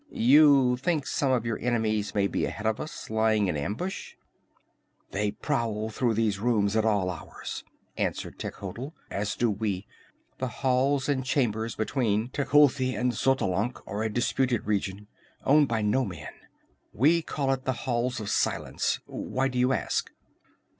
"You 0.09 0.77
think 0.77 1.05
some 1.05 1.31
of 1.31 1.45
your 1.45 1.59
enemies 1.59 2.15
may 2.15 2.25
be 2.25 2.45
ahead 2.45 2.65
of 2.65 2.79
us, 2.79 3.11
lying 3.11 3.45
in 3.47 3.55
ambush?" 3.55 4.15
"They 5.11 5.29
prowl 5.29 5.89
through 5.91 6.15
these 6.15 6.39
rooms 6.39 6.75
at 6.75 6.85
all 6.85 7.11
hours," 7.11 7.63
answered 7.97 8.39
Techotl, 8.39 8.93
"as 9.11 9.35
do 9.35 9.51
we. 9.51 9.85
The 10.39 10.47
halls 10.47 11.07
and 11.07 11.23
chambers 11.23 11.75
between 11.75 12.29
Tecuhltli 12.29 12.95
and 12.95 13.11
Xotalanc 13.13 13.77
are 13.85 14.01
a 14.01 14.09
disputed 14.11 14.65
region, 14.65 15.05
owned 15.45 15.67
by 15.67 15.83
no 15.83 16.03
man. 16.03 16.33
We 16.91 17.21
call 17.21 17.53
it 17.53 17.65
the 17.65 17.85
Halls 17.85 18.19
of 18.19 18.31
Silence. 18.31 19.01
Why 19.05 19.49
do 19.49 19.59
you 19.59 19.71
ask?" 19.71 20.09